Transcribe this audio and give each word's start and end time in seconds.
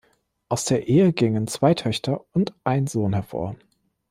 Aus 0.49 0.65
der 0.65 0.87
Ehe 0.87 1.13
gingen 1.13 1.45
zwei 1.45 1.75
Töchter 1.75 2.25
und 2.33 2.55
ein 2.63 2.87
Sohn 2.87 3.13
hervor. 3.13 3.55